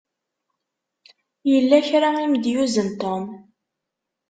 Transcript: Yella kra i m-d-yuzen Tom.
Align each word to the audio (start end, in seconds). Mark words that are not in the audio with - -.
Yella 1.51 1.77
kra 1.87 2.09
i 2.23 2.25
m-d-yuzen 2.31 2.89
Tom. 3.01 3.23